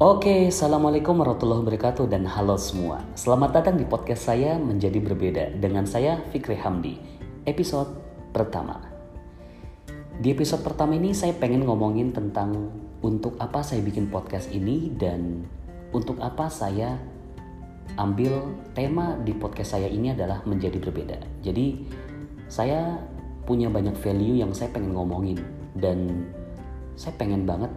Oke, 0.00 0.48
Assalamualaikum 0.48 1.12
warahmatullahi 1.20 1.60
wabarakatuh 1.60 2.08
dan 2.08 2.24
halo 2.24 2.56
semua. 2.56 3.04
Selamat 3.12 3.60
datang 3.60 3.76
di 3.76 3.84
podcast 3.84 4.32
saya 4.32 4.56
Menjadi 4.56 4.96
Berbeda 4.96 5.52
dengan 5.60 5.84
saya 5.84 6.24
Fikri 6.32 6.56
Hamdi, 6.56 6.96
episode 7.44 8.00
pertama. 8.32 8.80
Di 10.16 10.32
episode 10.32 10.64
pertama 10.64 10.96
ini 10.96 11.12
saya 11.12 11.36
pengen 11.36 11.68
ngomongin 11.68 12.16
tentang 12.16 12.72
untuk 13.04 13.36
apa 13.36 13.60
saya 13.60 13.84
bikin 13.84 14.08
podcast 14.08 14.48
ini 14.48 14.88
dan 14.96 15.44
untuk 15.92 16.16
apa 16.24 16.48
saya 16.48 16.96
ambil 18.00 18.56
tema 18.72 19.20
di 19.20 19.36
podcast 19.36 19.76
saya 19.76 19.92
ini 19.92 20.16
adalah 20.16 20.40
menjadi 20.48 20.80
berbeda. 20.80 21.44
Jadi 21.44 21.76
saya 22.48 22.96
punya 23.44 23.68
banyak 23.68 24.00
value 24.00 24.40
yang 24.40 24.56
saya 24.56 24.72
pengen 24.72 24.96
ngomongin 24.96 25.44
dan 25.76 26.24
saya 26.96 27.12
pengen 27.20 27.44
banget 27.44 27.68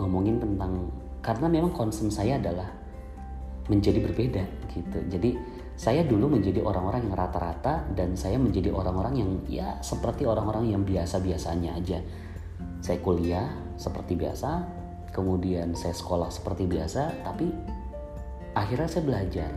ngomongin 0.00 0.40
tentang 0.40 0.88
karena 1.26 1.50
memang 1.50 1.74
concern 1.74 2.06
saya 2.14 2.38
adalah 2.38 2.70
menjadi 3.66 3.98
berbeda 3.98 4.44
gitu. 4.70 4.98
Jadi 5.10 5.34
saya 5.74 6.06
dulu 6.06 6.38
menjadi 6.38 6.62
orang-orang 6.62 7.10
yang 7.10 7.18
rata-rata 7.18 7.82
dan 7.98 8.14
saya 8.14 8.38
menjadi 8.38 8.70
orang-orang 8.70 9.14
yang 9.18 9.30
ya 9.50 9.76
seperti 9.82 10.22
orang-orang 10.22 10.70
yang 10.70 10.86
biasa-biasanya 10.86 11.74
aja. 11.74 11.98
Saya 12.78 13.02
kuliah 13.02 13.50
seperti 13.74 14.14
biasa, 14.14 14.62
kemudian 15.10 15.74
saya 15.74 15.92
sekolah 15.92 16.30
seperti 16.30 16.70
biasa, 16.70 17.26
tapi 17.26 17.50
akhirnya 18.54 18.86
saya 18.86 19.02
belajar. 19.02 19.50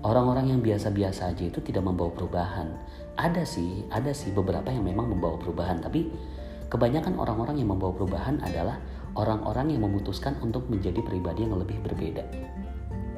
Orang-orang 0.00 0.52
yang 0.52 0.60
biasa-biasa 0.60 1.32
aja 1.32 1.44
itu 1.44 1.60
tidak 1.64 1.84
membawa 1.84 2.12
perubahan. 2.12 2.72
Ada 3.16 3.44
sih, 3.44 3.84
ada 3.92 4.12
sih 4.16 4.32
beberapa 4.32 4.68
yang 4.72 4.84
memang 4.84 5.12
membawa 5.12 5.36
perubahan, 5.36 5.80
tapi 5.80 6.08
kebanyakan 6.72 7.16
orang-orang 7.20 7.60
yang 7.60 7.72
membawa 7.72 7.92
perubahan 7.92 8.40
adalah 8.40 8.80
orang-orang 9.14 9.74
yang 9.74 9.86
memutuskan 9.86 10.38
untuk 10.42 10.66
menjadi 10.70 11.02
pribadi 11.02 11.46
yang 11.46 11.58
lebih 11.58 11.78
berbeda. 11.82 12.24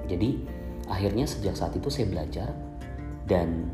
Jadi 0.08 0.44
akhirnya 0.88 1.28
sejak 1.28 1.56
saat 1.56 1.72
itu 1.76 1.88
saya 1.88 2.08
belajar 2.08 2.48
dan 3.28 3.68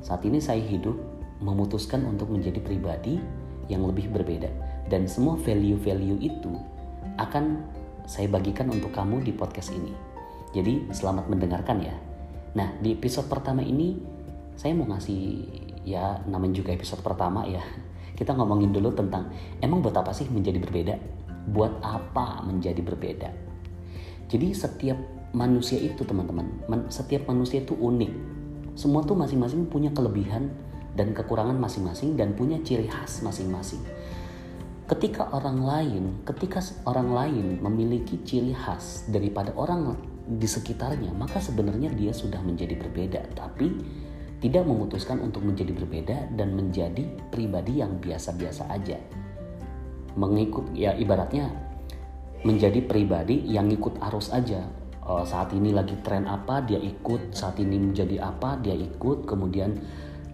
saat 0.00 0.24
ini 0.24 0.40
saya 0.40 0.60
hidup 0.60 0.96
memutuskan 1.40 2.04
untuk 2.04 2.32
menjadi 2.32 2.60
pribadi 2.60 3.20
yang 3.68 3.86
lebih 3.86 4.12
berbeda 4.12 4.50
dan 4.90 5.06
semua 5.06 5.38
value-value 5.38 6.20
itu 6.20 6.52
akan 7.16 7.64
saya 8.04 8.26
bagikan 8.26 8.68
untuk 8.72 8.90
kamu 8.90 9.22
di 9.22 9.32
podcast 9.32 9.70
ini. 9.70 9.94
Jadi 10.50 10.90
selamat 10.90 11.30
mendengarkan 11.30 11.78
ya. 11.78 11.94
Nah 12.58 12.74
di 12.82 12.98
episode 12.98 13.30
pertama 13.30 13.62
ini 13.62 13.94
saya 14.58 14.74
mau 14.74 14.90
ngasih 14.90 15.46
ya 15.86 16.18
namanya 16.26 16.58
juga 16.60 16.74
episode 16.74 17.00
pertama 17.06 17.46
ya. 17.46 17.62
Kita 18.18 18.36
ngomongin 18.36 18.74
dulu 18.74 18.92
tentang 18.92 19.30
emang 19.62 19.80
buat 19.80 19.96
apa 19.96 20.12
sih 20.12 20.28
menjadi 20.28 20.58
berbeda? 20.60 21.19
Buat 21.48 21.80
apa 21.80 22.44
menjadi 22.44 22.84
berbeda. 22.84 23.30
Jadi 24.30 24.52
setiap 24.52 24.98
manusia 25.32 25.78
itu 25.80 26.02
teman-teman, 26.06 26.46
setiap 26.90 27.26
manusia 27.26 27.62
itu 27.62 27.74
unik. 27.74 28.12
Semua 28.78 29.02
tuh 29.02 29.18
masing-masing 29.18 29.66
punya 29.66 29.90
kelebihan 29.90 30.50
dan 30.94 31.14
kekurangan 31.14 31.58
masing-masing 31.58 32.14
dan 32.14 32.34
punya 32.34 32.58
ciri 32.62 32.86
khas 32.86 33.22
masing-masing. 33.22 33.82
Ketika 34.90 35.30
orang 35.30 35.62
lain, 35.62 36.04
ketika 36.26 36.58
orang 36.82 37.14
lain 37.14 37.46
memiliki 37.62 38.18
ciri 38.26 38.50
khas 38.50 39.06
daripada 39.06 39.54
orang 39.54 39.94
di 40.26 40.46
sekitarnya, 40.46 41.14
maka 41.14 41.38
sebenarnya 41.38 41.94
dia 41.94 42.10
sudah 42.10 42.42
menjadi 42.42 42.74
berbeda, 42.74 43.22
tapi 43.38 43.70
tidak 44.42 44.66
memutuskan 44.66 45.22
untuk 45.22 45.46
menjadi 45.46 45.70
berbeda 45.76 46.34
dan 46.34 46.56
menjadi 46.56 47.06
pribadi 47.30 47.84
yang 47.84 48.00
biasa-biasa 48.02 48.66
aja 48.72 48.98
mengikut 50.18 50.74
ya 50.74 50.94
ibaratnya 50.96 51.50
menjadi 52.42 52.80
pribadi 52.84 53.44
yang 53.46 53.68
ikut 53.68 54.00
arus 54.10 54.32
aja. 54.32 54.64
Uh, 55.04 55.24
saat 55.26 55.52
ini 55.52 55.74
lagi 55.74 55.96
tren 56.00 56.24
apa 56.24 56.64
dia 56.64 56.80
ikut. 56.80 57.36
Saat 57.36 57.60
ini 57.60 57.76
menjadi 57.76 58.22
apa 58.24 58.56
dia 58.60 58.72
ikut. 58.72 59.28
Kemudian 59.28 59.76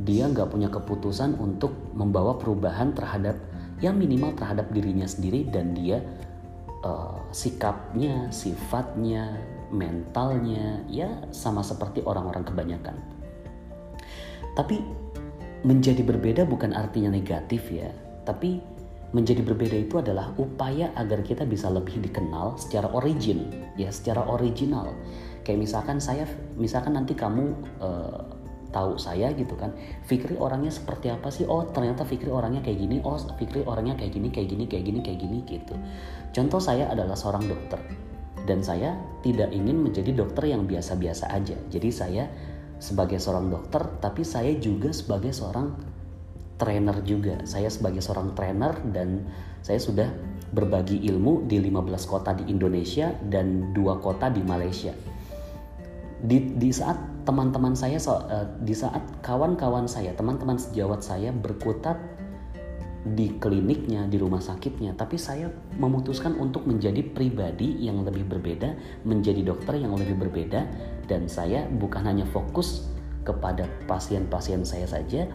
dia 0.02 0.28
nggak 0.28 0.52
punya 0.52 0.68
keputusan 0.68 1.40
untuk 1.40 1.72
membawa 1.96 2.36
perubahan 2.36 2.92
terhadap 2.92 3.36
yang 3.80 3.96
minimal 3.96 4.32
terhadap 4.36 4.68
dirinya 4.72 5.04
sendiri 5.04 5.48
dan 5.48 5.76
dia 5.76 6.00
uh, 6.84 7.20
sikapnya 7.32 8.28
sifatnya 8.32 9.36
mentalnya 9.68 10.84
ya 10.86 11.10
sama 11.34 11.60
seperti 11.64 12.04
orang-orang 12.06 12.44
kebanyakan. 12.46 12.96
Tapi 14.56 14.80
menjadi 15.66 16.06
berbeda 16.06 16.46
bukan 16.46 16.70
artinya 16.70 17.10
negatif 17.10 17.66
ya 17.74 17.90
tapi 18.26 18.62
menjadi 19.16 19.40
berbeda 19.40 19.76
itu 19.80 19.96
adalah 19.96 20.36
upaya 20.36 20.92
agar 20.92 21.24
kita 21.24 21.48
bisa 21.48 21.72
lebih 21.72 22.04
dikenal 22.04 22.60
secara 22.60 22.92
origin, 22.92 23.48
ya 23.80 23.88
secara 23.88 24.28
original. 24.28 24.92
Kayak 25.40 25.64
misalkan 25.64 25.96
saya, 25.96 26.28
misalkan 26.60 27.00
nanti 27.00 27.16
kamu 27.16 27.56
uh, 27.80 28.36
tahu 28.76 29.00
saya 29.00 29.32
gitu 29.32 29.56
kan, 29.56 29.72
Fikri 30.04 30.36
orangnya 30.36 30.68
seperti 30.68 31.08
apa 31.08 31.32
sih? 31.32 31.48
Oh 31.48 31.64
ternyata 31.64 32.04
Fikri 32.04 32.28
orangnya 32.28 32.60
kayak 32.60 32.76
gini, 32.76 33.00
oh 33.00 33.16
Fikri 33.40 33.64
orangnya 33.64 33.96
kayak 33.96 34.12
gini, 34.12 34.28
kayak 34.28 34.52
gini, 34.52 34.64
kayak 34.68 34.84
gini, 34.84 35.00
kayak 35.00 35.18
gini 35.24 35.38
gitu. 35.48 35.74
Contoh 36.36 36.60
saya 36.60 36.92
adalah 36.92 37.16
seorang 37.16 37.48
dokter 37.48 37.80
dan 38.44 38.60
saya 38.60 39.00
tidak 39.24 39.48
ingin 39.56 39.80
menjadi 39.80 40.12
dokter 40.12 40.52
yang 40.52 40.68
biasa-biasa 40.68 41.32
aja. 41.32 41.56
Jadi 41.72 41.88
saya 41.88 42.28
sebagai 42.76 43.16
seorang 43.16 43.48
dokter, 43.48 43.80
tapi 44.04 44.20
saya 44.20 44.52
juga 44.60 44.92
sebagai 44.92 45.32
seorang 45.32 45.95
trainer 46.56 47.00
juga. 47.04 47.40
Saya 47.44 47.68
sebagai 47.68 48.00
seorang 48.00 48.32
trainer 48.32 48.76
dan 48.92 49.24
saya 49.60 49.80
sudah 49.80 50.08
berbagi 50.52 51.04
ilmu 51.08 51.44
di 51.44 51.60
15 51.60 52.06
kota 52.08 52.32
di 52.36 52.48
Indonesia 52.48 53.12
dan 53.28 53.76
dua 53.76 54.00
kota 54.00 54.32
di 54.32 54.40
Malaysia. 54.40 54.92
Di, 56.16 56.56
di 56.56 56.72
saat 56.72 56.96
teman-teman 57.28 57.76
saya, 57.76 58.00
eh, 58.00 58.46
di 58.62 58.72
saat 58.72 59.20
kawan-kawan 59.20 59.84
saya, 59.84 60.16
teman-teman 60.16 60.56
sejawat 60.56 61.04
saya 61.04 61.34
berkutat 61.34 61.98
di 63.06 63.38
kliniknya, 63.38 64.10
di 64.10 64.18
rumah 64.18 64.42
sakitnya, 64.42 64.98
tapi 64.98 65.14
saya 65.14 65.46
memutuskan 65.78 66.34
untuk 66.42 66.66
menjadi 66.66 67.06
pribadi 67.06 67.78
yang 67.78 68.02
lebih 68.02 68.26
berbeda, 68.26 68.74
menjadi 69.06 69.46
dokter 69.46 69.78
yang 69.78 69.94
lebih 69.94 70.18
berbeda, 70.18 70.66
dan 71.06 71.30
saya 71.30 71.70
bukan 71.70 72.02
hanya 72.02 72.26
fokus 72.26 72.90
kepada 73.22 73.70
pasien-pasien 73.86 74.66
saya 74.66 74.90
saja, 74.90 75.30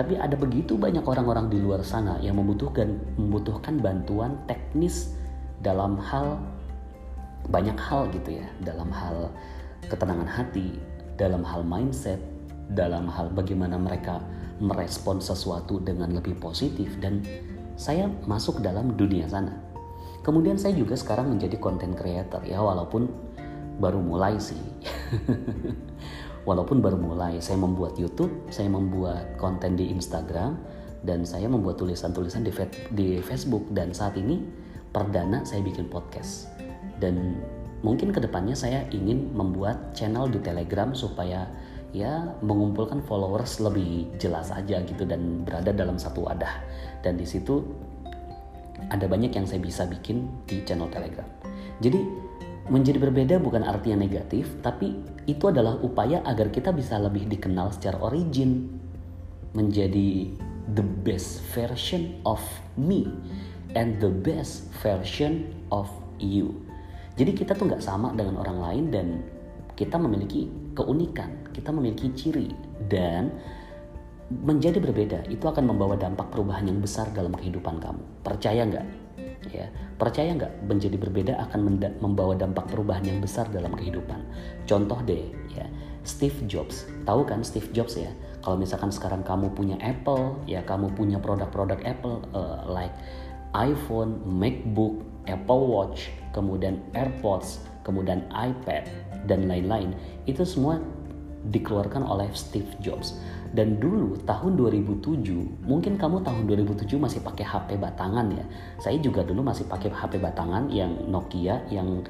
tapi 0.00 0.16
ada 0.16 0.32
begitu 0.32 0.80
banyak 0.80 1.04
orang-orang 1.04 1.52
di 1.52 1.60
luar 1.60 1.84
sana 1.84 2.16
yang 2.24 2.40
membutuhkan 2.40 2.96
membutuhkan 3.20 3.84
bantuan 3.84 4.40
teknis 4.48 5.12
dalam 5.60 6.00
hal 6.00 6.40
banyak 7.52 7.76
hal 7.76 8.08
gitu 8.08 8.40
ya, 8.40 8.48
dalam 8.64 8.88
hal 8.88 9.28
ketenangan 9.92 10.24
hati, 10.24 10.80
dalam 11.20 11.44
hal 11.44 11.60
mindset, 11.60 12.16
dalam 12.72 13.12
hal 13.12 13.28
bagaimana 13.28 13.76
mereka 13.76 14.24
merespon 14.56 15.20
sesuatu 15.20 15.84
dengan 15.84 16.16
lebih 16.16 16.32
positif 16.40 16.96
dan 17.04 17.20
saya 17.76 18.08
masuk 18.24 18.64
dalam 18.64 18.96
dunia 18.96 19.28
sana. 19.28 19.52
Kemudian 20.24 20.56
saya 20.56 20.72
juga 20.72 20.96
sekarang 20.96 21.28
menjadi 21.36 21.60
content 21.60 21.92
creator 21.92 22.40
ya 22.48 22.64
walaupun 22.64 23.04
baru 23.76 24.00
mulai 24.00 24.40
sih. 24.40 24.56
walaupun 26.50 26.82
baru 26.82 26.98
mulai 26.98 27.38
saya 27.38 27.62
membuat 27.62 27.94
YouTube 27.94 28.50
saya 28.50 28.66
membuat 28.66 29.38
konten 29.38 29.78
di 29.78 29.94
Instagram 29.94 30.58
dan 31.00 31.24
saya 31.24 31.48
membuat 31.48 31.80
tulisan-tulisan 31.80 32.44
di, 32.44 32.52
di 32.92 33.08
Facebook. 33.24 33.64
Dan 33.72 33.96
saat 33.96 34.16
ini 34.20 34.40
perdana 34.92 35.44
saya 35.48 35.64
bikin 35.64 35.88
podcast. 35.88 36.52
Dan 37.00 37.40
mungkin 37.80 38.12
ke 38.12 38.20
depannya 38.20 38.52
saya 38.52 38.84
ingin 38.92 39.32
membuat 39.32 39.96
channel 39.96 40.28
di 40.28 40.40
Telegram 40.44 40.92
supaya 40.92 41.48
ya 41.90 42.36
mengumpulkan 42.44 43.02
followers 43.02 43.58
lebih 43.58 44.06
jelas 44.20 44.54
aja 44.54 44.78
gitu 44.84 45.02
dan 45.08 45.42
berada 45.42 45.72
dalam 45.72 45.96
satu 45.96 46.28
wadah. 46.28 46.60
Dan 47.00 47.16
di 47.16 47.24
situ 47.24 47.64
ada 48.92 49.04
banyak 49.08 49.32
yang 49.32 49.48
saya 49.48 49.60
bisa 49.60 49.88
bikin 49.88 50.28
di 50.44 50.60
channel 50.68 50.92
Telegram. 50.92 51.26
Jadi 51.80 52.00
Menjadi 52.70 53.02
berbeda 53.02 53.42
bukan 53.42 53.66
artinya 53.66 54.06
negatif, 54.06 54.46
tapi 54.62 54.94
itu 55.26 55.50
adalah 55.50 55.74
upaya 55.82 56.22
agar 56.22 56.54
kita 56.54 56.70
bisa 56.70 57.02
lebih 57.02 57.26
dikenal 57.26 57.74
secara 57.74 57.98
origin. 57.98 58.70
Menjadi 59.58 60.30
the 60.78 60.86
best 61.02 61.42
version 61.50 62.14
of 62.22 62.38
me 62.78 63.10
and 63.74 63.98
the 63.98 64.10
best 64.10 64.70
version 64.78 65.50
of 65.74 65.90
you. 66.22 66.54
Jadi 67.18 67.34
kita 67.34 67.58
tuh 67.58 67.66
nggak 67.66 67.82
sama 67.82 68.14
dengan 68.14 68.38
orang 68.38 68.58
lain 68.62 68.84
dan 68.94 69.06
kita 69.74 69.98
memiliki 69.98 70.46
keunikan, 70.78 71.42
kita 71.50 71.74
memiliki 71.74 72.14
ciri 72.14 72.54
dan 72.86 73.34
menjadi 74.30 74.78
berbeda 74.78 75.26
itu 75.26 75.42
akan 75.42 75.74
membawa 75.74 75.98
dampak 75.98 76.30
perubahan 76.30 76.70
yang 76.70 76.78
besar 76.78 77.10
dalam 77.10 77.34
kehidupan 77.34 77.82
kamu. 77.82 78.02
Percaya 78.22 78.62
nggak? 78.62 78.86
Ya 79.48 79.72
percaya 79.96 80.36
nggak 80.36 80.68
menjadi 80.68 80.96
berbeda 81.00 81.32
akan 81.48 81.80
membawa 82.00 82.36
dampak 82.36 82.68
perubahan 82.68 83.04
yang 83.04 83.18
besar 83.18 83.48
dalam 83.48 83.72
kehidupan? 83.74 84.20
Contoh 84.68 85.00
deh 85.04 85.30
ya 85.52 85.66
Steve 86.04 86.36
Jobs. 86.48 86.88
Tahu 87.04 87.24
kan 87.28 87.44
Steve 87.44 87.68
Jobs 87.72 87.96
ya? 87.96 88.10
Kalau 88.40 88.56
misalkan 88.56 88.88
sekarang 88.88 89.20
kamu 89.20 89.52
punya 89.52 89.76
Apple 89.84 90.40
ya 90.48 90.64
kamu 90.64 90.96
punya 90.96 91.20
produk-produk 91.20 91.80
Apple 91.84 92.24
uh, 92.32 92.64
like 92.68 92.92
iPhone, 93.52 94.22
MacBook, 94.24 95.02
Apple 95.26 95.66
Watch, 95.66 96.08
kemudian 96.30 96.78
AirPods, 96.94 97.66
kemudian 97.82 98.22
iPad 98.30 98.86
dan 99.26 99.50
lain-lain 99.50 99.92
itu 100.30 100.46
semua 100.46 100.78
dikeluarkan 101.50 102.04
oleh 102.04 102.28
Steve 102.36 102.68
Jobs. 102.84 103.16
Dan 103.50 103.82
dulu 103.82 104.14
tahun 104.22 104.54
2007, 104.54 105.66
mungkin 105.66 105.98
kamu 105.98 106.22
tahun 106.22 106.46
2007 106.46 106.86
masih 107.02 107.20
pakai 107.26 107.42
HP 107.42 107.68
batangan 107.82 108.30
ya. 108.30 108.44
Saya 108.78 109.02
juga 109.02 109.26
dulu 109.26 109.42
masih 109.42 109.66
pakai 109.66 109.90
HP 109.90 110.22
batangan 110.22 110.70
yang 110.70 110.94
Nokia 111.10 111.66
yang 111.66 112.06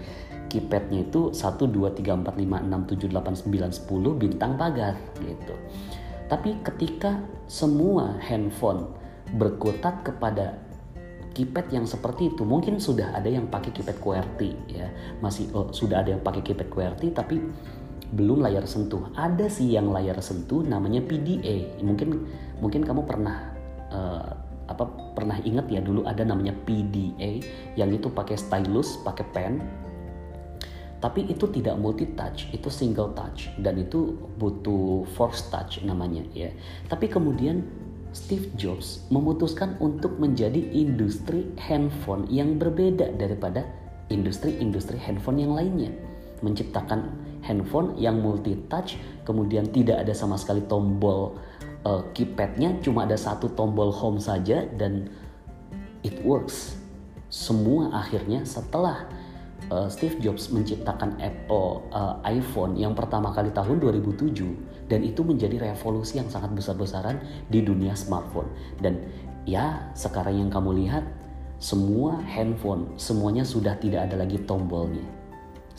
keypadnya 0.53 1.09
itu 1.09 1.33
1 1.33 1.57
2 1.57 1.97
3 1.97 2.27
4 2.27 2.29
5 2.29 2.45
6 2.45 2.93
7 2.93 3.09
8 3.09 3.49
9 3.49 3.73
10 3.89 4.21
bintang 4.21 4.53
pagar 4.61 5.01
gitu. 5.25 5.57
Tapi 6.29 6.61
ketika 6.61 7.25
semua 7.49 8.21
handphone 8.21 8.93
berkutat 9.35 10.05
kepada 10.05 10.61
keypad 11.31 11.71
yang 11.71 11.87
seperti 11.87 12.35
itu 12.35 12.43
mungkin 12.43 12.83
sudah 12.83 13.15
ada 13.15 13.31
yang 13.31 13.47
pakai 13.47 13.71
keypad 13.71 14.03
QWERTY 14.03 14.51
ya 14.67 14.91
masih 15.23 15.47
oh, 15.55 15.71
sudah 15.71 16.03
ada 16.03 16.19
yang 16.19 16.23
pakai 16.23 16.43
keypad 16.43 16.69
QWERTY 16.69 17.15
tapi 17.15 17.39
belum 18.11 18.43
layar 18.43 18.67
sentuh. 18.67 19.11
Ada 19.15 19.47
sih 19.47 19.75
yang 19.75 19.91
layar 19.91 20.19
sentuh 20.19 20.63
namanya 20.67 21.03
PDA. 21.03 21.81
Mungkin 21.83 22.27
mungkin 22.59 22.83
kamu 22.83 23.07
pernah 23.07 23.55
uh, 23.91 24.31
apa 24.71 24.87
pernah 25.19 25.39
ingat 25.43 25.67
ya 25.67 25.83
dulu 25.83 26.07
ada 26.07 26.23
namanya 26.23 26.55
PDA 26.67 27.43
yang 27.75 27.91
itu 27.91 28.11
pakai 28.11 28.39
stylus, 28.39 28.99
pakai 29.03 29.27
pen. 29.35 29.55
Tapi 31.01 31.33
itu 31.33 31.49
tidak 31.49 31.81
multi 31.81 32.13
touch, 32.13 32.53
itu 32.53 32.69
single 32.69 33.17
touch 33.17 33.49
dan 33.65 33.81
itu 33.81 34.21
butuh 34.37 35.09
force 35.17 35.49
touch 35.49 35.81
namanya 35.81 36.21
ya. 36.37 36.53
Tapi 36.93 37.09
kemudian 37.09 37.65
Steve 38.13 38.51
Jobs 38.59 39.07
memutuskan 39.09 39.79
untuk 39.81 40.19
menjadi 40.21 40.61
industri 40.75 41.47
handphone 41.57 42.27
yang 42.29 42.61
berbeda 42.61 43.17
daripada 43.17 43.65
industri-industri 44.11 44.99
handphone 44.99 45.41
yang 45.41 45.55
lainnya. 45.55 45.95
Menciptakan 46.41 47.13
handphone 47.45 47.97
yang 47.97 48.21
multi 48.21 48.57
touch 48.69 48.97
kemudian 49.25 49.69
tidak 49.73 50.05
ada 50.05 50.13
sama 50.13 50.37
sekali 50.37 50.65
tombol 50.65 51.37
uh, 51.85 52.03
keypadnya 52.13 52.77
cuma 52.85 53.09
ada 53.09 53.17
satu 53.17 53.53
tombol 53.57 53.93
home 53.93 54.21
saja 54.21 54.67
dan 54.77 55.09
it 56.05 56.17
works. 56.25 56.77
Semua 57.31 57.95
akhirnya 57.95 58.43
setelah 58.43 59.07
uh, 59.71 59.87
Steve 59.87 60.19
Jobs 60.19 60.51
menciptakan 60.51 61.15
Apple 61.23 61.87
uh, 61.95 62.19
iPhone 62.27 62.75
yang 62.75 62.93
pertama 62.93 63.31
kali 63.31 63.55
tahun 63.55 63.79
2007 63.79 64.91
dan 64.91 65.01
itu 65.07 65.23
menjadi 65.23 65.71
revolusi 65.71 66.19
yang 66.19 66.27
sangat 66.27 66.51
besar-besaran 66.59 67.23
di 67.47 67.63
dunia 67.63 67.95
smartphone. 67.95 68.51
Dan 68.83 68.99
ya 69.47 69.95
sekarang 69.95 70.43
yang 70.43 70.51
kamu 70.51 70.85
lihat 70.85 71.07
semua 71.61 72.19
handphone 72.25 72.97
semuanya 72.97 73.45
sudah 73.45 73.77
tidak 73.79 74.11
ada 74.11 74.25
lagi 74.25 74.41
tombolnya 74.49 75.20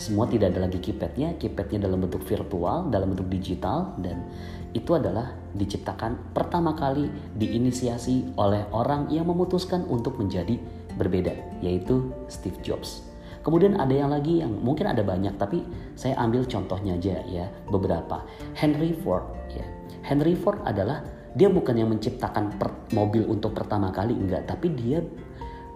semua 0.02 0.26
tidak 0.26 0.58
ada 0.58 0.66
lagi 0.66 0.82
keypadnya, 0.82 1.38
keypadnya 1.38 1.86
dalam 1.86 2.02
bentuk 2.02 2.26
virtual, 2.26 2.90
dalam 2.90 3.14
bentuk 3.14 3.30
digital, 3.30 3.94
dan 4.02 4.26
itu 4.74 4.98
adalah 4.98 5.38
diciptakan 5.54 6.34
pertama 6.34 6.74
kali 6.74 7.06
diinisiasi 7.38 8.34
oleh 8.34 8.66
orang 8.74 9.14
yang 9.14 9.30
memutuskan 9.30 9.86
untuk 9.86 10.18
menjadi 10.18 10.58
berbeda, 10.98 11.62
yaitu 11.62 12.10
Steve 12.26 12.58
Jobs. 12.66 13.06
Kemudian 13.46 13.78
ada 13.78 13.94
yang 13.94 14.10
lagi 14.10 14.42
yang 14.42 14.50
mungkin 14.50 14.90
ada 14.90 15.06
banyak, 15.06 15.38
tapi 15.38 15.62
saya 15.94 16.18
ambil 16.18 16.50
contohnya 16.50 16.98
aja 16.98 17.22
ya, 17.30 17.46
beberapa. 17.70 18.26
Henry 18.58 18.98
Ford, 19.06 19.26
ya. 19.54 19.66
Henry 20.02 20.34
Ford 20.34 20.62
adalah 20.66 21.06
dia 21.38 21.48
bukan 21.48 21.78
yang 21.78 21.94
menciptakan 21.94 22.58
mobil 22.92 23.24
untuk 23.30 23.54
pertama 23.54 23.94
kali 23.94 24.18
enggak, 24.18 24.50
tapi 24.50 24.74
dia 24.74 25.06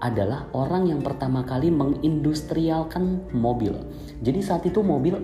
adalah 0.05 0.45
orang 0.53 0.93
yang 0.93 1.01
pertama 1.01 1.41
kali 1.41 1.73
mengindustrialkan 1.73 3.33
mobil. 3.33 3.73
Jadi 4.21 4.39
saat 4.45 4.61
itu 4.69 4.85
mobil 4.85 5.17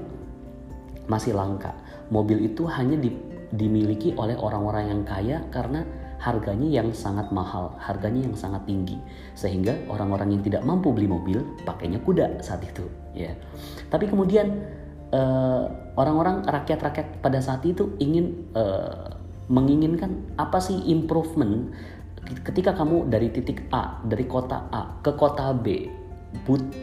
masih 1.06 1.38
langka. 1.38 1.78
Mobil 2.10 2.50
itu 2.50 2.66
hanya 2.66 2.98
di, 2.98 3.14
dimiliki 3.54 4.18
oleh 4.18 4.34
orang-orang 4.34 4.90
yang 4.90 5.02
kaya 5.06 5.38
karena 5.54 5.86
harganya 6.22 6.82
yang 6.82 6.90
sangat 6.94 7.30
mahal, 7.30 7.78
harganya 7.78 8.26
yang 8.26 8.38
sangat 8.38 8.66
tinggi. 8.66 8.98
Sehingga 9.38 9.78
orang-orang 9.86 10.38
yang 10.38 10.42
tidak 10.42 10.62
mampu 10.66 10.90
beli 10.94 11.10
mobil 11.10 11.42
pakainya 11.66 12.02
kuda 12.02 12.42
saat 12.42 12.62
itu, 12.66 12.86
ya. 13.14 13.34
Tapi 13.90 14.06
kemudian 14.10 14.62
uh, 15.14 15.66
orang-orang 15.98 16.46
rakyat-rakyat 16.46 17.22
pada 17.26 17.40
saat 17.42 17.66
itu 17.66 17.98
ingin 17.98 18.50
uh, 18.54 19.18
menginginkan 19.52 20.32
apa 20.40 20.62
sih 20.64 20.78
improvement 20.88 21.74
ketika 22.46 22.78
kamu 22.78 23.10
dari 23.10 23.34
titik 23.34 23.68
A, 23.74 24.00
dari 24.06 24.26
kota 24.30 24.70
A 24.72 25.02
ke 25.02 25.12
kota 25.18 25.52
B, 25.56 25.90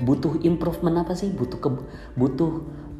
butuh 0.04 0.40
improvement 0.44 1.02
apa 1.02 1.16
sih? 1.16 1.32
Butuh 1.32 1.58
ke, 1.58 1.70
butuh 2.18 2.52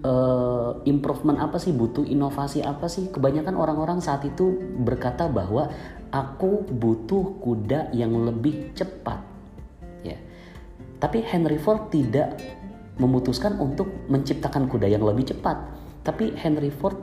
uh, 0.05 0.71
improvement 0.89 1.39
apa 1.39 1.61
sih? 1.61 1.75
Butuh 1.75 2.07
inovasi 2.07 2.65
apa 2.65 2.87
sih? 2.89 3.11
Kebanyakan 3.13 3.55
orang-orang 3.59 3.99
saat 4.01 4.25
itu 4.25 4.57
berkata 4.81 5.29
bahwa 5.29 5.69
aku 6.15 6.65
butuh 6.69 7.39
kuda 7.43 7.93
yang 7.93 8.17
lebih 8.25 8.73
cepat. 8.73 9.21
Ya. 10.03 10.17
Tapi 10.99 11.23
Henry 11.23 11.61
Ford 11.61 11.93
tidak 11.93 12.39
memutuskan 12.99 13.55
untuk 13.63 13.87
menciptakan 14.11 14.67
kuda 14.67 14.91
yang 14.91 15.07
lebih 15.07 15.31
cepat. 15.31 15.57
Tapi 16.03 16.35
Henry 16.35 16.73
Ford 16.73 16.99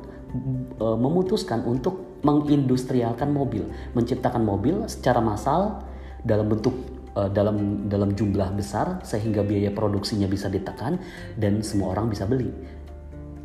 uh, 0.82 0.98
memutuskan 0.98 1.64
untuk 1.64 2.20
mengindustrialkan 2.26 3.30
mobil, 3.30 3.70
menciptakan 3.94 4.42
mobil 4.42 4.86
secara 4.90 5.22
massal 5.22 5.86
dalam 6.26 6.50
bentuk 6.50 6.74
uh, 7.14 7.30
dalam 7.30 7.88
dalam 7.88 8.14
jumlah 8.14 8.54
besar 8.58 9.00
sehingga 9.06 9.42
biaya 9.46 9.72
produksinya 9.72 10.26
bisa 10.26 10.52
ditekan 10.52 11.00
dan 11.40 11.62
semua 11.62 11.96
orang 11.96 12.12
bisa 12.12 12.26
beli. 12.26 12.50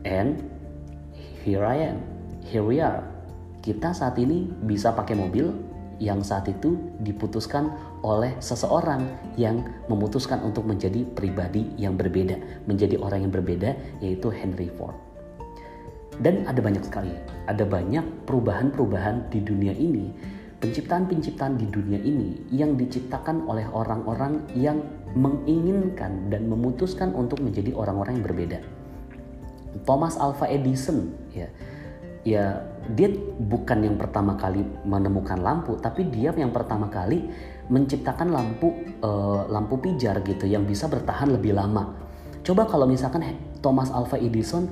And 0.09 0.41
here 1.45 1.65
I 1.65 1.93
am, 1.93 1.99
here 2.45 2.65
we 2.65 2.81
are. 2.81 3.05
Kita 3.61 3.93
saat 3.93 4.17
ini 4.17 4.49
bisa 4.65 4.97
pakai 4.97 5.13
mobil 5.13 5.53
yang 6.01 6.25
saat 6.25 6.49
itu 6.49 6.81
diputuskan 7.05 7.69
oleh 8.01 8.33
seseorang 8.41 9.05
yang 9.37 9.61
memutuskan 9.93 10.41
untuk 10.41 10.65
menjadi 10.65 11.05
pribadi 11.05 11.69
yang 11.77 12.01
berbeda, 12.01 12.65
menjadi 12.65 12.97
orang 12.97 13.29
yang 13.29 13.33
berbeda 13.33 14.01
yaitu 14.01 14.33
Henry 14.33 14.73
Ford. 14.73 15.10
Dan 16.21 16.45
ada 16.45 16.61
banyak 16.61 16.85
sekali, 16.85 17.17
ada 17.49 17.65
banyak 17.65 18.29
perubahan-perubahan 18.29 19.33
di 19.33 19.41
dunia 19.41 19.73
ini, 19.73 20.13
penciptaan-penciptaan 20.61 21.57
di 21.57 21.67
dunia 21.73 21.97
ini 21.97 22.45
yang 22.53 22.77
diciptakan 22.77 23.49
oleh 23.49 23.65
orang-orang 23.73 24.45
yang 24.53 24.85
menginginkan 25.17 26.29
dan 26.29 26.45
memutuskan 26.47 27.17
untuk 27.17 27.41
menjadi 27.41 27.73
orang-orang 27.73 28.21
yang 28.21 28.27
berbeda. 28.29 28.59
Thomas 29.89 30.21
Alva 30.21 30.47
Edison 30.51 31.15
ya 31.33 31.49
ya 32.21 32.61
dia 32.93 33.09
bukan 33.41 33.87
yang 33.87 33.97
pertama 33.97 34.37
kali 34.37 34.61
menemukan 34.85 35.41
lampu 35.41 35.79
tapi 35.81 36.05
dia 36.13 36.35
yang 36.37 36.53
pertama 36.53 36.93
kali 36.93 37.33
menciptakan 37.71 38.29
lampu 38.35 38.77
uh, 39.01 39.47
lampu 39.49 39.79
pijar 39.81 40.21
gitu 40.27 40.45
yang 40.45 40.69
bisa 40.69 40.91
bertahan 40.91 41.33
lebih 41.33 41.57
lama. 41.57 41.97
Coba 42.45 42.67
kalau 42.67 42.85
misalkan 42.85 43.25
Thomas 43.63 43.89
Alva 43.95 44.19
Edison 44.19 44.69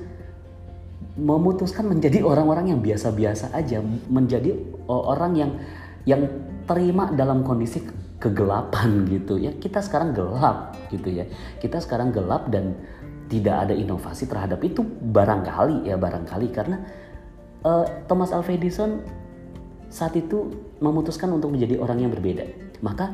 memutuskan 1.17 1.89
menjadi 1.89 2.21
orang-orang 2.21 2.75
yang 2.75 2.79
biasa-biasa 2.83 3.55
aja, 3.55 3.81
menjadi 4.11 4.53
orang 4.85 5.33
yang 5.33 5.51
yang 6.05 6.21
terima 6.69 7.09
dalam 7.13 7.41
kondisi 7.41 7.81
kegelapan 8.21 9.03
gitu 9.13 9.39
ya. 9.41 9.55
Kita 9.57 9.81
sekarang 9.81 10.13
gelap 10.13 10.77
gitu 10.93 11.09
ya. 11.09 11.25
Kita 11.57 11.81
sekarang 11.81 12.13
gelap 12.13 12.51
dan 12.53 12.77
tidak 13.29 13.69
ada 13.69 13.73
inovasi 13.77 14.25
terhadap 14.25 14.57
itu 14.65 14.81
barangkali 14.85 15.85
ya 15.85 16.01
barangkali 16.01 16.47
karena 16.49 16.81
uh, 17.61 17.85
Thomas 18.09 18.33
Alva 18.33 18.49
Edison 18.49 19.05
saat 19.89 20.17
itu 20.17 20.49
memutuskan 20.81 21.29
untuk 21.29 21.53
menjadi 21.53 21.77
orang 21.81 22.05
yang 22.05 22.11
berbeda. 22.13 22.45
Maka 22.81 23.13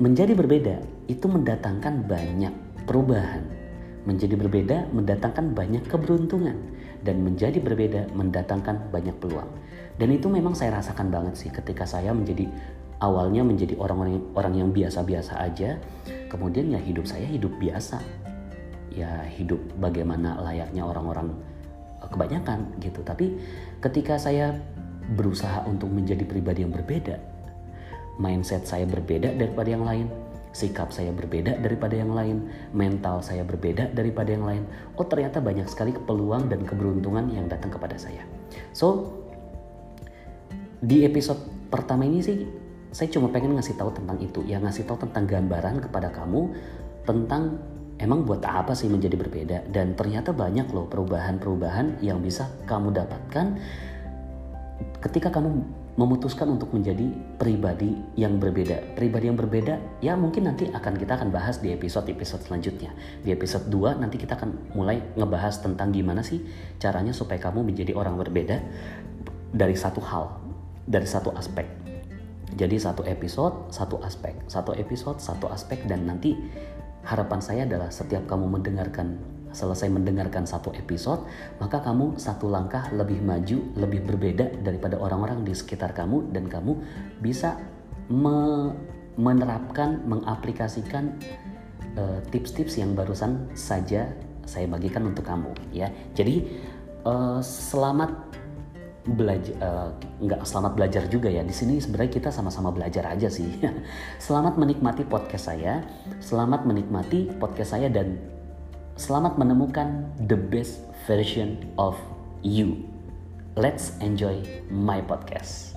menjadi 0.00 0.36
berbeda 0.36 0.76
itu 1.08 1.24
mendatangkan 1.28 2.04
banyak 2.04 2.52
perubahan. 2.84 3.44
Menjadi 4.04 4.36
berbeda 4.36 4.92
mendatangkan 4.92 5.56
banyak 5.56 5.88
keberuntungan 5.88 6.60
dan 7.04 7.20
menjadi 7.20 7.60
berbeda 7.60 8.10
mendatangkan 8.16 8.88
banyak 8.88 9.14
peluang. 9.20 9.46
Dan 10.00 10.10
itu 10.10 10.26
memang 10.26 10.56
saya 10.56 10.80
rasakan 10.80 11.12
banget 11.12 11.38
sih 11.38 11.50
ketika 11.52 11.86
saya 11.86 12.10
menjadi 12.10 12.48
awalnya 12.98 13.44
menjadi 13.44 13.76
orang-orang 13.78 14.24
orang 14.34 14.54
yang 14.56 14.68
biasa-biasa 14.72 15.38
aja, 15.38 15.78
kemudian 16.32 16.72
ya 16.72 16.80
hidup 16.80 17.04
saya 17.04 17.28
hidup 17.28 17.52
biasa. 17.60 18.00
Ya 18.90 19.26
hidup 19.26 19.60
bagaimana 19.78 20.38
layaknya 20.42 20.82
orang-orang 20.82 21.36
eh, 22.02 22.08
kebanyakan 22.08 22.72
gitu. 22.80 23.04
Tapi 23.04 23.36
ketika 23.84 24.18
saya 24.18 24.56
berusaha 25.14 25.62
untuk 25.68 25.92
menjadi 25.92 26.24
pribadi 26.24 26.64
yang 26.64 26.72
berbeda, 26.72 27.20
mindset 28.16 28.64
saya 28.64 28.88
berbeda 28.88 29.36
daripada 29.36 29.68
yang 29.68 29.84
lain, 29.84 30.08
sikap 30.54 30.94
saya 30.94 31.10
berbeda 31.10 31.58
daripada 31.58 31.98
yang 31.98 32.14
lain, 32.14 32.46
mental 32.70 33.20
saya 33.20 33.42
berbeda 33.42 33.90
daripada 33.90 34.30
yang 34.30 34.46
lain. 34.46 34.62
Oh, 34.94 35.02
ternyata 35.02 35.42
banyak 35.42 35.66
sekali 35.66 35.90
peluang 35.90 36.46
dan 36.46 36.62
keberuntungan 36.62 37.26
yang 37.34 37.50
datang 37.50 37.74
kepada 37.74 37.98
saya. 37.98 38.22
So, 38.70 39.10
di 40.78 41.02
episode 41.02 41.42
pertama 41.68 42.06
ini 42.06 42.22
sih 42.22 42.46
saya 42.94 43.10
cuma 43.10 43.34
pengen 43.34 43.58
ngasih 43.58 43.74
tahu 43.74 43.90
tentang 43.90 44.22
itu, 44.22 44.46
ya 44.46 44.62
ngasih 44.62 44.86
tahu 44.86 45.02
tentang 45.02 45.26
gambaran 45.26 45.82
kepada 45.82 46.14
kamu 46.14 46.54
tentang 47.02 47.58
emang 47.98 48.22
buat 48.22 48.42
apa 48.46 48.74
sih 48.74 48.86
menjadi 48.86 49.18
berbeda 49.18 49.58
dan 49.70 49.94
ternyata 49.98 50.30
banyak 50.34 50.70
loh 50.70 50.86
perubahan-perubahan 50.86 52.02
yang 52.02 52.18
bisa 52.22 52.50
kamu 52.66 52.90
dapatkan 52.94 53.58
ketika 55.02 55.30
kamu 55.30 55.62
memutuskan 55.94 56.50
untuk 56.50 56.74
menjadi 56.74 57.06
pribadi 57.38 57.94
yang 58.18 58.42
berbeda. 58.42 58.98
Pribadi 58.98 59.30
yang 59.30 59.38
berbeda 59.38 60.02
ya 60.02 60.18
mungkin 60.18 60.50
nanti 60.50 60.66
akan 60.66 60.94
kita 60.98 61.18
akan 61.22 61.30
bahas 61.30 61.62
di 61.62 61.70
episode-episode 61.70 62.50
selanjutnya. 62.50 62.90
Di 63.22 63.30
episode 63.30 63.70
2 63.70 64.02
nanti 64.02 64.18
kita 64.18 64.34
akan 64.34 64.74
mulai 64.74 64.98
ngebahas 65.14 65.62
tentang 65.62 65.94
gimana 65.94 66.26
sih 66.26 66.42
caranya 66.82 67.14
supaya 67.14 67.38
kamu 67.38 67.62
menjadi 67.62 67.94
orang 67.94 68.18
berbeda 68.18 68.58
dari 69.54 69.78
satu 69.78 70.02
hal, 70.02 70.34
dari 70.82 71.06
satu 71.06 71.30
aspek. 71.38 71.66
Jadi 72.54 72.78
satu 72.78 73.02
episode, 73.06 73.70
satu 73.70 73.98
aspek, 74.02 74.34
satu 74.46 74.74
episode, 74.74 75.18
satu 75.22 75.50
aspek 75.50 75.82
dan 75.86 76.06
nanti 76.06 76.38
harapan 77.06 77.38
saya 77.38 77.62
adalah 77.66 77.90
setiap 77.90 78.26
kamu 78.26 78.50
mendengarkan 78.50 79.33
selesai 79.54 79.88
mendengarkan 79.88 80.44
satu 80.44 80.74
episode, 80.74 81.24
maka 81.62 81.80
kamu 81.80 82.18
satu 82.18 82.50
langkah 82.50 82.90
lebih 82.90 83.22
maju, 83.22 83.62
lebih 83.78 84.04
berbeda 84.04 84.60
daripada 84.60 84.98
orang-orang 84.98 85.46
di 85.46 85.54
sekitar 85.54 85.94
kamu 85.94 86.34
dan 86.34 86.50
kamu 86.50 86.76
bisa 87.22 87.56
me 88.10 88.70
menerapkan, 89.14 90.02
mengaplikasikan 90.10 91.14
eh, 91.94 92.18
tips-tips 92.34 92.74
uh, 92.74 92.80
yang 92.82 92.98
barusan 92.98 93.46
saja 93.54 94.10
saya 94.42 94.66
bagikan 94.66 95.06
untuk 95.06 95.22
kamu 95.22 95.54
ya. 95.70 95.86
Jadi 96.18 96.50
uh, 97.06 97.38
selamat 97.38 98.34
belajar 99.04 99.54
uh, 99.60 99.90
nggak 100.24 100.48
selamat 100.48 100.72
belajar 100.80 101.02
juga 101.12 101.28
ya 101.28 101.44
di 101.44 101.52
sini 101.52 101.76
sebenarnya 101.76 102.12
kita 102.24 102.30
sama-sama 102.32 102.72
belajar 102.72 103.04
aja 103.04 103.28
sih 103.28 103.60
selamat 104.24 104.56
menikmati 104.56 105.04
podcast 105.04 105.52
saya 105.52 105.84
selamat 106.24 106.64
menikmati 106.64 107.36
podcast 107.36 107.76
saya 107.76 107.92
dan 107.92 108.16
Selamat 108.94 109.34
menemukan 109.34 110.06
the 110.30 110.38
best 110.38 110.86
version 111.10 111.58
of 111.82 111.98
you. 112.46 112.86
Let's 113.58 113.90
enjoy 113.98 114.46
my 114.70 115.02
podcast. 115.02 115.74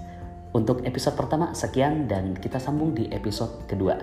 Untuk 0.54 0.86
episode 0.86 1.18
pertama 1.18 1.50
sekian 1.58 2.06
dan 2.06 2.38
kita 2.38 2.62
sambung 2.62 2.94
di 2.94 3.10
episode 3.10 3.66
kedua. 3.66 3.98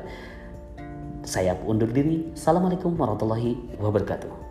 Saya 1.22 1.54
undur 1.62 1.94
diri. 1.94 2.34
Assalamualaikum 2.34 2.98
warahmatullahi 2.98 3.78
wabarakatuh. 3.78 4.43